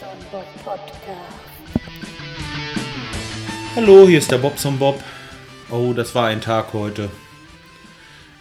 Bob. 0.00 0.44
Hallo, 3.74 4.06
hier 4.06 4.18
ist 4.18 4.30
der 4.30 4.38
Bobson 4.38 4.78
Bob. 4.78 5.02
Oh, 5.70 5.94
das 5.94 6.14
war 6.14 6.26
ein 6.26 6.42
Tag 6.42 6.74
heute. 6.74 7.08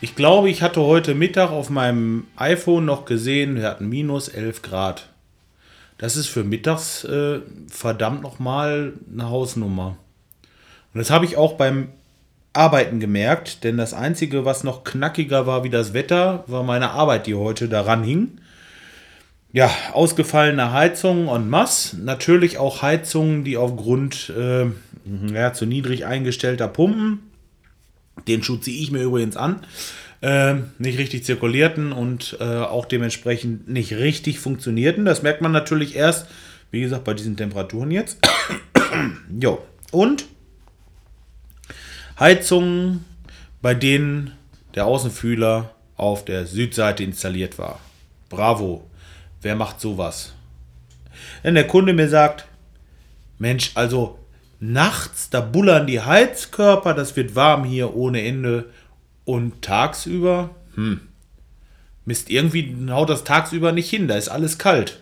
Ich 0.01 0.15
glaube, 0.15 0.49
ich 0.49 0.61
hatte 0.61 0.81
heute 0.81 1.15
Mittag 1.15 1.51
auf 1.51 1.69
meinem 1.69 2.27
iPhone 2.35 2.83
noch 2.83 3.05
gesehen, 3.05 3.55
wir 3.55 3.69
hatten 3.69 3.87
minus 3.87 4.27
11 4.27 4.63
Grad. 4.63 5.07
Das 5.97 6.17
ist 6.17 6.27
für 6.27 6.43
mittags 6.43 7.05
äh, 7.05 7.39
verdammt 7.69 8.21
nochmal 8.21 8.93
eine 9.11 9.29
Hausnummer. 9.29 9.97
Und 10.93 10.99
das 10.99 11.09
habe 11.09 11.23
ich 11.23 11.37
auch 11.37 11.53
beim 11.53 11.87
Arbeiten 12.51 12.99
gemerkt, 12.99 13.63
denn 13.63 13.77
das 13.77 13.93
Einzige, 13.93 14.43
was 14.43 14.65
noch 14.65 14.83
knackiger 14.83 15.47
war 15.47 15.63
wie 15.63 15.69
das 15.69 15.93
Wetter, 15.93 16.43
war 16.47 16.63
meine 16.63 16.91
Arbeit, 16.91 17.27
die 17.27 17.35
heute 17.35 17.69
daran 17.69 18.03
hing. 18.03 18.39
Ja, 19.55 19.71
ausgefallene 19.93 20.73
Heizungen 20.73 21.29
en 21.29 21.49
masse. 21.49 21.97
Natürlich 22.01 22.57
auch 22.57 22.81
Heizungen, 22.81 23.45
die 23.45 23.55
aufgrund 23.55 24.29
äh, 24.37 24.65
ja, 25.33 25.53
zu 25.53 25.65
niedrig 25.65 26.05
eingestellter 26.05 26.67
Pumpen, 26.67 27.31
den 28.27 28.43
Schuh 28.43 28.57
ziehe 28.57 28.83
ich 28.83 28.91
mir 28.91 29.01
übrigens 29.01 29.37
an, 29.37 29.65
äh, 30.19 30.55
nicht 30.77 30.99
richtig 30.99 31.23
zirkulierten 31.23 31.93
und 31.93 32.35
äh, 32.41 32.43
auch 32.43 32.83
dementsprechend 32.83 33.69
nicht 33.69 33.93
richtig 33.93 34.39
funktionierten. 34.39 35.05
Das 35.05 35.23
merkt 35.23 35.39
man 35.39 35.53
natürlich 35.53 35.95
erst, 35.95 36.27
wie 36.71 36.81
gesagt, 36.81 37.05
bei 37.05 37.13
diesen 37.13 37.37
Temperaturen 37.37 37.91
jetzt. 37.91 38.27
jo. 39.39 39.63
Und 39.89 40.25
Heizungen, 42.19 43.05
bei 43.61 43.73
denen 43.73 44.33
der 44.75 44.85
Außenfühler 44.85 45.73
auf 45.95 46.25
der 46.25 46.45
Südseite 46.45 47.05
installiert 47.05 47.57
war. 47.57 47.79
Bravo. 48.27 48.83
Wer 49.45 49.55
macht 49.55 49.79
sowas? 49.79 50.33
Wenn 51.43 51.53
der 51.53 51.67
Kunde 51.67 51.93
mir 51.93 52.09
sagt, 52.09 52.47
Mensch, 53.37 53.73
also 53.75 54.17
nachts, 54.59 55.29
da 55.29 55.39
bullern 55.39 55.85
die 55.85 56.01
Heizkörper, 56.01 56.95
das 56.95 57.15
wird 57.15 57.35
warm 57.35 57.63
hier 57.63 57.95
ohne 57.95 58.25
Ende 58.25 58.71
und 59.23 59.61
tagsüber, 59.61 60.49
hm, 60.73 60.99
Mist, 62.05 62.31
irgendwie 62.31 62.75
haut 62.89 63.11
das 63.11 63.23
tagsüber 63.23 63.71
nicht 63.71 63.87
hin, 63.87 64.07
da 64.07 64.15
ist 64.15 64.29
alles 64.29 64.57
kalt. 64.57 64.99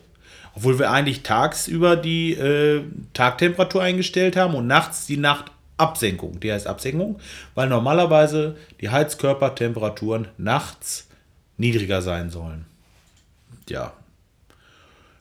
Obwohl 0.55 0.77
wir 0.77 0.91
eigentlich 0.91 1.23
tagsüber 1.23 1.95
die 1.95 2.33
äh, 2.33 2.81
Tagtemperatur 3.13 3.81
eingestellt 3.81 4.35
haben 4.35 4.55
und 4.55 4.67
nachts 4.67 5.05
die 5.05 5.15
Nachtabsenkung. 5.15 6.41
Die 6.41 6.51
heißt 6.51 6.67
Absenkung, 6.67 7.17
weil 7.55 7.69
normalerweise 7.69 8.57
die 8.81 8.89
Heizkörpertemperaturen 8.89 10.27
nachts 10.37 11.07
niedriger 11.55 12.01
sein 12.01 12.29
sollen. 12.29 12.65
Ja, 13.69 13.93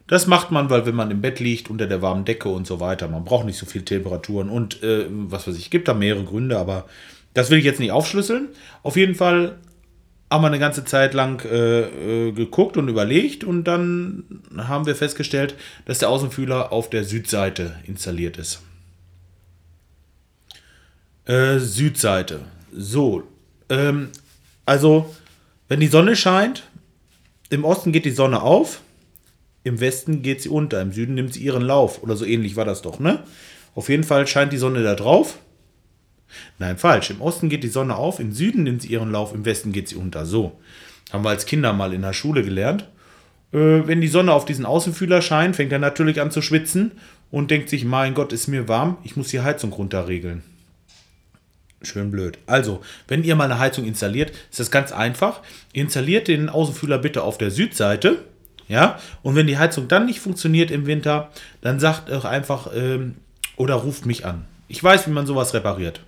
das 0.07 0.27
macht 0.27 0.51
man, 0.51 0.69
weil 0.69 0.87
wenn 0.87 0.95
man 0.95 1.11
im 1.11 1.21
Bett 1.21 1.41
liegt, 1.41 1.71
unter 1.71 1.87
der 1.87 2.03
warmen 2.03 2.25
Decke 2.25 2.49
und 2.49 2.67
so 2.67 2.81
weiter, 2.81 3.09
man 3.09 3.25
braucht 3.25 3.47
nicht 3.47 3.59
so 3.59 3.67
viel 3.67 3.83
Temperaturen 3.83 4.49
und 4.49 4.83
äh, 4.83 5.07
was 5.09 5.47
weiß 5.47 5.57
ich, 5.57 5.71
gibt 5.71 5.89
da 5.89 5.95
mehrere 5.95 6.25
Gründe, 6.25 6.59
aber 6.59 6.87
das 7.35 7.51
will 7.51 7.59
ich 7.59 7.65
jetzt 7.65 7.81
nicht 7.81 7.93
aufschlüsseln. 7.93 8.49
Auf 8.83 8.97
jeden 8.97 9.15
Fall 9.15 9.57
haben 10.31 10.43
wir 10.43 10.49
eine 10.49 10.59
ganze 10.59 10.85
Zeit 10.85 11.15
lang 11.15 11.45
äh, 11.45 12.29
äh, 12.29 12.33
geguckt 12.33 12.77
und 12.77 12.89
überlegt 12.89 13.45
und 13.45 13.65
dann 13.65 14.25
haben 14.57 14.87
wir 14.87 14.97
festgestellt, 14.97 15.55
dass 15.85 15.99
der 15.99 16.09
Außenfühler 16.09 16.73
auf 16.73 16.89
der 16.89 17.05
Südseite 17.05 17.77
installiert 17.85 18.39
ist. 18.39 18.63
Äh, 21.27 21.59
Südseite. 21.59 22.41
So. 22.75 23.25
Ähm, 23.69 24.09
also, 24.65 25.15
wenn 25.69 25.81
die 25.81 25.87
Sonne 25.87 26.17
scheint, 26.17 26.65
im 27.51 27.65
Osten 27.65 27.93
geht 27.93 28.07
die 28.07 28.11
Sonne 28.11 28.43
auf 28.43 28.81
im 29.65 29.81
Westen 29.81 30.23
geht 30.23 30.43
sie 30.43 30.49
unter, 30.49 30.81
im 30.81 30.93
Süden 30.93 31.15
nimmt 31.15 31.35
sie 31.35 31.43
ihren 31.43 31.63
Lauf. 31.63 32.03
Oder 32.03 32.17
so 32.17 32.25
ähnlich 32.25 32.57
war 32.57 32.65
das 32.65 32.83
doch, 32.83 32.99
ne? 32.99 33.23
Auf 33.75 33.89
jeden 33.89 34.05
Fall 34.05 34.27
scheint 34.27 34.53
die 34.53 34.59
Sonne 34.59 34.83
da 34.83 34.95
drauf. 34.95 35.39
Nein, 36.59 36.79
falsch. 36.79 37.11
Im 37.11 37.21
Osten 37.21 37.49
geht 37.49 37.63
die 37.63 37.69
Sonne 37.69 37.97
auf, 37.97 38.21
im 38.21 38.33
Süden 38.33 38.63
nimmt 38.65 38.83
sie 38.83 38.89
ihren 38.89 39.13
Lauf, 39.13 39.35
im 39.35 39.45
Westen 39.45 39.73
geht 39.73 39.89
sie 39.89 39.97
unter. 39.97 40.27
So. 40.27 40.59
Haben 41.13 41.25
wir 41.25 41.31
als 41.31 41.47
Kinder 41.47 41.73
mal 41.73 41.93
in 41.93 42.03
der 42.03 42.13
Schule 42.13 42.43
gelernt. 42.43 42.89
Äh, 43.53 43.87
wenn 43.87 44.01
die 44.01 44.09
Sonne 44.09 44.33
auf 44.33 44.45
diesen 44.45 44.67
Außenfühler 44.67 45.23
scheint, 45.23 45.57
fängt 45.57 45.73
er 45.73 45.79
natürlich 45.79 46.21
an 46.21 46.31
zu 46.31 46.43
schwitzen 46.43 46.93
und 47.31 47.51
denkt 47.51 47.69
sich, 47.69 47.85
mein 47.85 48.15
Gott, 48.15 48.33
ist 48.33 48.49
mir 48.49 48.69
warm, 48.69 48.99
ich 49.05 49.17
muss 49.17 49.29
die 49.29 49.41
Heizung 49.41 49.73
runterregeln. 49.73 50.43
Schön 51.83 52.11
blöd. 52.11 52.39
Also, 52.47 52.81
wenn 53.09 53.25
ihr 53.25 53.35
mal 53.35 53.45
eine 53.45 53.59
Heizung 53.59 53.85
installiert, 53.85 54.31
ist 54.51 54.61
das 54.61 54.71
ganz 54.71 54.93
einfach. 54.93 55.41
Installiert 55.73 56.29
den 56.29 56.49
Außenfühler 56.49 56.99
bitte 56.99 57.25
auf 57.25 57.39
der 57.39 57.51
Südseite 57.51 58.19
ja, 58.69 58.99
und 59.23 59.35
wenn 59.35 59.47
die 59.47 59.59
Heizung 59.59 59.89
dann 59.89 60.07
nicht 60.07 60.21
funktioniert 60.21 60.71
im 60.71 60.87
Winter, 60.87 61.31
dann 61.61 61.81
sagt 61.81 62.11
auch 62.11 62.25
einfach 62.25 62.69
ähm, 62.75 63.17
oder 63.57 63.75
ruft 63.75 64.07
mich 64.07 64.25
an. 64.25 64.45
Ich 64.69 64.83
weiß, 64.83 65.07
wie 65.07 65.13
man 65.13 65.27
sowas 65.27 65.55
repariert. 65.55 66.01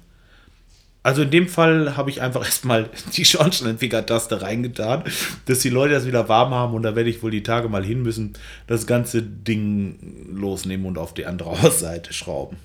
Also 1.05 1.21
in 1.21 1.31
dem 1.31 1.49
Fall 1.49 1.97
habe 1.97 2.09
ich 2.09 2.23
einfach 2.23 2.45
erstmal 2.45 2.89
die 3.15 3.25
Schornsteinfeger-Taste 3.25 4.41
reingetan, 4.41 5.05
dass 5.47 5.61
die 5.61 5.69
Leute 5.69 5.95
das 5.95 6.07
wieder 6.07 6.29
warm 6.29 6.55
haben 6.55 6.75
und 6.75 6.83
da 6.83 6.97
werde 6.97 7.11
ich 7.11 7.23
wohl 7.23 7.31
die 7.31 7.43
Tage 7.43 7.69
mal 7.69 7.85
hin 7.85 8.03
müssen, 8.03 8.33
das 8.67 8.87
ganze 8.87 9.23
Ding 9.23 9.99
losnehmen 10.33 10.87
und 10.87 10.99
auf 10.99 11.15
die 11.15 11.27
andere 11.27 11.71
Seite 11.71 12.13
schrauben. 12.13 12.57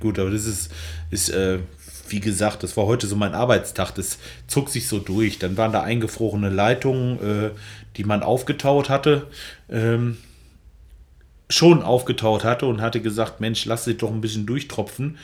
Gut, 0.00 0.18
aber 0.18 0.30
das 0.30 0.46
ist, 0.46 0.72
ist 1.10 1.30
äh, 1.30 1.58
wie 2.08 2.20
gesagt, 2.20 2.62
das 2.62 2.76
war 2.76 2.86
heute 2.86 3.06
so 3.06 3.16
mein 3.16 3.34
Arbeitstag, 3.34 3.92
das 3.92 4.18
zog 4.46 4.68
sich 4.68 4.88
so 4.88 4.98
durch. 4.98 5.38
Dann 5.38 5.56
waren 5.56 5.72
da 5.72 5.82
eingefrorene 5.82 6.48
Leitungen, 6.48 7.20
äh, 7.20 7.50
die 7.96 8.04
man 8.04 8.22
aufgetaut 8.22 8.88
hatte, 8.88 9.26
ähm, 9.68 10.16
schon 11.50 11.82
aufgetaut 11.82 12.44
hatte 12.44 12.66
und 12.66 12.80
hatte 12.80 13.00
gesagt, 13.00 13.40
Mensch, 13.40 13.64
lass 13.64 13.84
sie 13.84 13.96
doch 13.96 14.10
ein 14.10 14.20
bisschen 14.20 14.46
durchtropfen. 14.46 15.18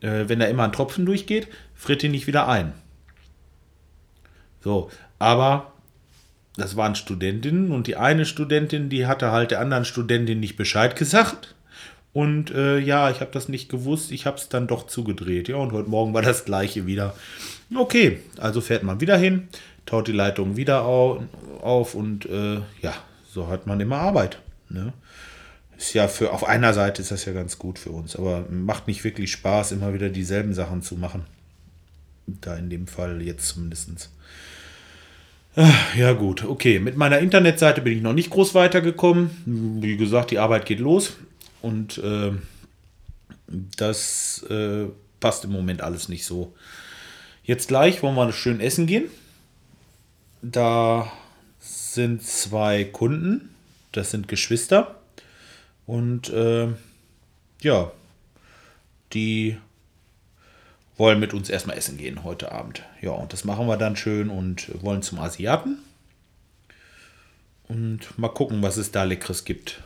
Äh, 0.00 0.28
wenn 0.28 0.40
da 0.40 0.46
immer 0.46 0.64
ein 0.64 0.72
Tropfen 0.72 1.06
durchgeht, 1.06 1.48
friert 1.74 2.02
ihn 2.02 2.10
nicht 2.10 2.26
wieder 2.26 2.48
ein. 2.48 2.72
So, 4.60 4.90
aber 5.18 5.72
das 6.56 6.76
waren 6.76 6.96
Studentinnen 6.96 7.70
und 7.70 7.86
die 7.86 7.96
eine 7.96 8.26
Studentin, 8.26 8.88
die 8.88 9.06
hatte 9.06 9.30
halt 9.30 9.52
der 9.52 9.60
anderen 9.60 9.84
Studentin 9.84 10.40
nicht 10.40 10.56
Bescheid 10.56 10.96
gesagt. 10.96 11.54
Und 12.18 12.50
äh, 12.50 12.80
ja, 12.80 13.12
ich 13.12 13.20
habe 13.20 13.30
das 13.30 13.48
nicht 13.48 13.68
gewusst, 13.68 14.10
ich 14.10 14.26
habe 14.26 14.38
es 14.38 14.48
dann 14.48 14.66
doch 14.66 14.88
zugedreht. 14.88 15.46
Ja, 15.46 15.54
und 15.54 15.70
heute 15.70 15.88
Morgen 15.88 16.14
war 16.14 16.22
das 16.22 16.44
gleiche 16.44 16.84
wieder. 16.84 17.14
Okay, 17.72 18.18
also 18.38 18.60
fährt 18.60 18.82
man 18.82 19.00
wieder 19.00 19.16
hin, 19.16 19.46
taut 19.86 20.08
die 20.08 20.12
Leitung 20.12 20.56
wieder 20.56 20.82
auf 20.82 21.94
und 21.94 22.26
äh, 22.26 22.56
ja, 22.82 22.92
so 23.30 23.46
hat 23.46 23.68
man 23.68 23.78
immer 23.78 23.98
Arbeit. 23.98 24.40
Ne? 24.68 24.92
Ist 25.76 25.94
ja 25.94 26.08
für, 26.08 26.32
auf 26.32 26.42
einer 26.42 26.74
Seite 26.74 27.02
ist 27.02 27.12
das 27.12 27.24
ja 27.24 27.32
ganz 27.32 27.56
gut 27.56 27.78
für 27.78 27.90
uns, 27.90 28.16
aber 28.16 28.46
macht 28.50 28.88
nicht 28.88 29.04
wirklich 29.04 29.30
Spaß, 29.30 29.70
immer 29.70 29.94
wieder 29.94 30.08
dieselben 30.08 30.54
Sachen 30.54 30.82
zu 30.82 30.96
machen. 30.96 31.22
Da 32.26 32.56
in 32.56 32.68
dem 32.68 32.88
Fall 32.88 33.22
jetzt 33.22 33.46
zumindest. 33.46 34.10
Ja 35.96 36.14
gut, 36.14 36.44
okay. 36.44 36.80
Mit 36.80 36.96
meiner 36.96 37.20
Internetseite 37.20 37.80
bin 37.80 37.96
ich 37.96 38.02
noch 38.02 38.12
nicht 38.12 38.30
groß 38.30 38.56
weitergekommen. 38.56 39.30
Wie 39.80 39.96
gesagt, 39.96 40.32
die 40.32 40.40
Arbeit 40.40 40.66
geht 40.66 40.80
los 40.80 41.12
und 41.62 41.98
äh, 41.98 42.32
das 43.46 44.44
äh, 44.48 44.86
passt 45.20 45.44
im 45.44 45.52
Moment 45.52 45.82
alles 45.82 46.08
nicht 46.08 46.24
so. 46.24 46.54
Jetzt 47.42 47.68
gleich 47.68 48.02
wollen 48.02 48.14
wir 48.14 48.32
schön 48.32 48.60
essen 48.60 48.86
gehen. 48.86 49.06
Da 50.42 51.10
sind 51.58 52.22
zwei 52.22 52.84
Kunden, 52.84 53.54
das 53.92 54.10
sind 54.10 54.28
Geschwister. 54.28 54.96
Und 55.86 56.28
äh, 56.28 56.68
ja, 57.62 57.90
die 59.14 59.56
wollen 60.98 61.20
mit 61.20 61.32
uns 61.32 61.48
erstmal 61.48 61.78
essen 61.78 61.96
gehen 61.96 62.24
heute 62.24 62.52
Abend. 62.52 62.82
Ja, 63.00 63.12
und 63.12 63.32
das 63.32 63.44
machen 63.44 63.66
wir 63.66 63.76
dann 63.76 63.96
schön 63.96 64.28
und 64.28 64.70
wollen 64.82 65.02
zum 65.02 65.18
Asiaten. 65.18 65.78
Und 67.68 68.18
mal 68.18 68.28
gucken, 68.28 68.62
was 68.62 68.76
es 68.76 68.90
da 68.90 69.04
Leckeres 69.04 69.44
gibt. 69.44 69.82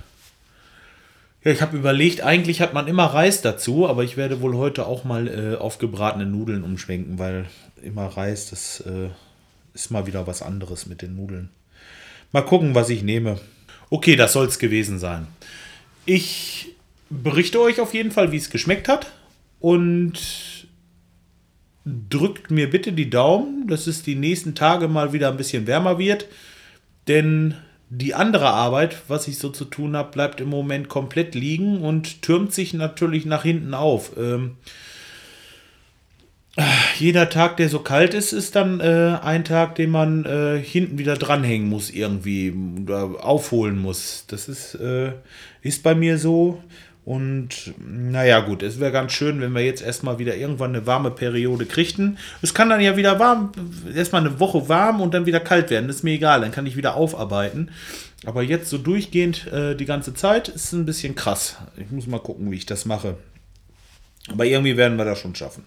Ja, 1.44 1.50
ich 1.50 1.60
habe 1.60 1.76
überlegt, 1.76 2.20
eigentlich 2.20 2.60
hat 2.60 2.72
man 2.72 2.86
immer 2.86 3.06
Reis 3.06 3.42
dazu, 3.42 3.88
aber 3.88 4.04
ich 4.04 4.16
werde 4.16 4.40
wohl 4.40 4.56
heute 4.56 4.86
auch 4.86 5.04
mal 5.04 5.26
äh, 5.26 5.56
auf 5.56 5.78
gebratene 5.78 6.26
Nudeln 6.26 6.62
umschwenken, 6.62 7.18
weil 7.18 7.46
immer 7.82 8.06
Reis, 8.06 8.50
das 8.50 8.80
äh, 8.80 9.08
ist 9.74 9.90
mal 9.90 10.06
wieder 10.06 10.26
was 10.26 10.42
anderes 10.42 10.86
mit 10.86 11.02
den 11.02 11.16
Nudeln. 11.16 11.50
Mal 12.30 12.42
gucken, 12.42 12.74
was 12.74 12.90
ich 12.90 13.02
nehme. 13.02 13.40
Okay, 13.90 14.14
das 14.14 14.32
soll 14.32 14.46
es 14.46 14.58
gewesen 14.58 14.98
sein. 14.98 15.26
Ich 16.06 16.76
berichte 17.10 17.60
euch 17.60 17.80
auf 17.80 17.92
jeden 17.92 18.12
Fall, 18.12 18.32
wie 18.32 18.36
es 18.36 18.50
geschmeckt 18.50 18.88
hat. 18.88 19.12
Und 19.58 20.66
drückt 21.84 22.50
mir 22.50 22.70
bitte 22.70 22.92
die 22.92 23.10
Daumen, 23.10 23.66
dass 23.66 23.86
es 23.86 24.02
die 24.02 24.14
nächsten 24.14 24.54
Tage 24.54 24.88
mal 24.88 25.12
wieder 25.12 25.28
ein 25.28 25.36
bisschen 25.36 25.66
wärmer 25.66 25.98
wird. 25.98 26.26
Denn 27.08 27.56
die 27.94 28.14
andere 28.14 28.48
Arbeit, 28.48 28.96
was 29.08 29.28
ich 29.28 29.38
so 29.38 29.50
zu 29.50 29.66
tun 29.66 29.96
habe, 29.96 30.12
bleibt 30.12 30.40
im 30.40 30.48
Moment 30.48 30.88
komplett 30.88 31.34
liegen 31.34 31.82
und 31.82 32.22
türmt 32.22 32.54
sich 32.54 32.72
natürlich 32.72 33.26
nach 33.26 33.42
hinten 33.42 33.74
auf. 33.74 34.12
Ähm 34.16 34.56
jeder 36.98 37.30
Tag, 37.30 37.56
der 37.56 37.68
so 37.68 37.78
kalt 37.78 38.14
ist, 38.14 38.32
ist 38.32 38.56
dann 38.56 38.80
äh, 38.80 39.18
ein 39.22 39.44
Tag, 39.44 39.74
den 39.74 39.90
man 39.90 40.24
äh, 40.24 40.58
hinten 40.58 40.98
wieder 40.98 41.16
dranhängen 41.16 41.68
muss 41.68 41.90
irgendwie 41.90 42.54
oder 42.82 43.24
aufholen 43.24 43.78
muss. 43.78 44.24
Das 44.26 44.48
ist, 44.48 44.74
äh, 44.74 45.12
ist 45.62 45.82
bei 45.82 45.94
mir 45.94 46.18
so. 46.18 46.62
Und 47.04 47.75
naja, 47.78 48.40
gut, 48.40 48.62
es 48.62 48.78
wäre 48.78 48.93
ganz 48.93 49.12
schön, 49.12 49.40
wenn 49.40 49.52
wir 49.52 49.64
jetzt 49.64 49.82
erstmal 49.82 50.20
wieder 50.20 50.37
irgendwann 50.37 50.75
eine 50.75 50.87
warme 50.87 51.10
Periode 51.10 51.66
kriegten. 51.66 52.16
Es 52.43 52.54
kann 52.54 52.69
dann 52.69 52.81
ja 52.81 52.96
wieder 52.96 53.19
warm, 53.19 53.50
erstmal 53.93 54.25
eine 54.25 54.38
Woche 54.38 54.69
warm 54.69 55.00
und 55.00 55.12
dann 55.12 55.26
wieder 55.26 55.40
kalt 55.40 55.70
werden. 55.70 55.88
Das 55.88 55.96
ist 55.96 56.02
mir 56.04 56.12
egal, 56.12 56.40
dann 56.40 56.52
kann 56.52 56.66
ich 56.66 56.76
wieder 56.76 56.94
aufarbeiten. 56.94 57.70
Aber 58.25 58.43
jetzt 58.43 58.70
so 58.70 58.78
durchgehend 58.78 59.49
äh, 59.49 59.75
die 59.75 59.84
ganze 59.84 60.14
Zeit 60.14 60.49
ist 60.49 60.72
ein 60.72 60.87
bisschen 60.87 61.16
krass. 61.16 61.56
Ich 61.76 61.90
muss 61.90 62.06
mal 62.06 62.20
gucken, 62.20 62.52
wie 62.52 62.56
ich 62.56 62.66
das 62.66 62.84
mache. 62.84 63.16
Aber 64.31 64.44
irgendwie 64.44 64.76
werden 64.76 64.96
wir 64.96 65.04
das 65.04 65.19
schon 65.19 65.34
schaffen. 65.34 65.64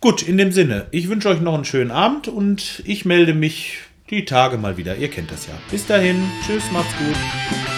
Gut, 0.00 0.22
in 0.22 0.36
dem 0.36 0.50
Sinne, 0.50 0.86
ich 0.90 1.08
wünsche 1.08 1.28
euch 1.28 1.40
noch 1.40 1.54
einen 1.54 1.64
schönen 1.64 1.92
Abend 1.92 2.26
und 2.26 2.82
ich 2.84 3.04
melde 3.04 3.34
mich 3.34 3.78
die 4.10 4.24
Tage 4.24 4.58
mal 4.58 4.76
wieder. 4.76 4.96
Ihr 4.96 5.08
kennt 5.08 5.30
das 5.30 5.46
ja. 5.46 5.54
Bis 5.70 5.86
dahin, 5.86 6.22
tschüss, 6.44 6.64
macht's 6.72 6.92
gut. 6.98 7.73